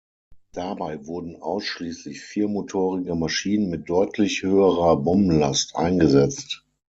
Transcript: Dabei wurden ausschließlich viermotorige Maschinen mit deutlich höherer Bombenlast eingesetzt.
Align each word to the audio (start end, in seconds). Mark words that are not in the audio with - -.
Dabei 0.53 1.05
wurden 1.05 1.39
ausschließlich 1.43 2.21
viermotorige 2.21 3.13
Maschinen 3.13 3.69
mit 3.69 3.87
deutlich 3.87 4.41
höherer 4.41 4.97
Bombenlast 4.97 5.75
eingesetzt. 5.75 6.65